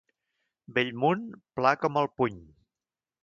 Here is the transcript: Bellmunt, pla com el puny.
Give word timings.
Bellmunt, 0.77 1.27
pla 1.59 1.75
com 1.83 2.01
el 2.03 2.09
puny. 2.21 2.43